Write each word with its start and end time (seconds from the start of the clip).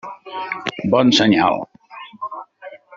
Bon 0.89 1.11
senyal. 1.19 1.61